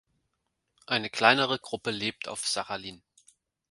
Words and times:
Eine 0.87 1.11
kleinere 1.11 1.59
Gruppe 1.59 1.91
lebt 1.91 2.27
auf 2.27 2.47
Sachalin. 2.47 3.03